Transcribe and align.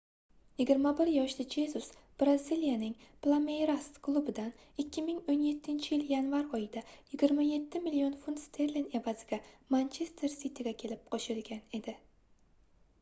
21 0.63 1.09
yoshli 1.15 1.43
jezus 1.55 1.89
braziliyaning 2.23 2.95
plameyras 3.25 3.89
klubidan 4.07 4.49
2017-yil 4.85 6.07
yanvar 6.13 6.47
oyida 6.59 6.83
27 7.13 7.83
million 7.89 8.17
funt 8.25 8.43
sterling 8.47 8.89
evaziga 9.01 9.41
manchester 9.77 10.35
siti"ga 10.39 10.75
kelib 10.85 11.05
qo'shilgan 11.15 11.63
edi 11.81 11.97